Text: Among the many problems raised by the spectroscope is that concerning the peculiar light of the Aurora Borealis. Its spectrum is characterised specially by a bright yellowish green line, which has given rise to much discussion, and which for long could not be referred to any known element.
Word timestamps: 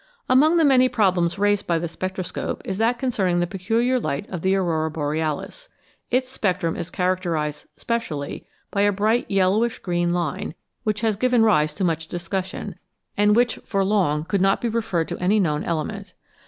Among 0.27 0.57
the 0.57 0.65
many 0.65 0.89
problems 0.89 1.37
raised 1.37 1.67
by 1.67 1.77
the 1.77 1.87
spectroscope 1.87 2.63
is 2.65 2.79
that 2.79 2.97
concerning 2.97 3.39
the 3.39 3.45
peculiar 3.45 3.99
light 3.99 4.27
of 4.31 4.41
the 4.41 4.55
Aurora 4.55 4.89
Borealis. 4.89 5.69
Its 6.09 6.27
spectrum 6.27 6.75
is 6.75 6.89
characterised 6.89 7.67
specially 7.79 8.47
by 8.71 8.81
a 8.81 8.91
bright 8.91 9.29
yellowish 9.29 9.77
green 9.77 10.11
line, 10.11 10.55
which 10.83 11.01
has 11.01 11.15
given 11.15 11.43
rise 11.43 11.75
to 11.75 11.83
much 11.83 12.07
discussion, 12.07 12.79
and 13.15 13.35
which 13.35 13.57
for 13.57 13.85
long 13.85 14.23
could 14.25 14.41
not 14.41 14.59
be 14.59 14.69
referred 14.69 15.07
to 15.09 15.19
any 15.19 15.39
known 15.39 15.63
element. 15.63 16.15